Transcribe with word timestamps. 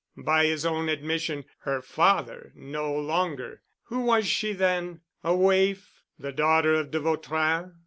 By 0.17 0.45
his 0.45 0.65
own 0.65 0.89
admission—her 0.89 1.83
father 1.83 2.51
no 2.55 2.91
longer. 2.91 3.61
Who 3.83 3.99
was 3.99 4.25
she 4.25 4.51
then? 4.51 5.01
A 5.23 5.35
waif? 5.35 6.01
The 6.17 6.31
daughter 6.31 6.73
of 6.73 6.89
de 6.89 6.99
Vautrin? 6.99 7.73